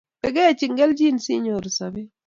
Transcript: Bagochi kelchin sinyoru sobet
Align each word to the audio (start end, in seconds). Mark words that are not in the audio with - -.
Bagochi 0.23 0.67
kelchin 0.75 1.17
sinyoru 1.25 1.69
sobet 1.77 2.09